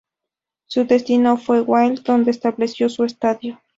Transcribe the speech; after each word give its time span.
Su 0.65 0.85
destino 0.85 1.37
fue 1.37 1.61
Wilde, 1.61 2.01
donde 2.03 2.31
estableció 2.31 2.89
su 2.89 3.03
estadio. 3.03 3.61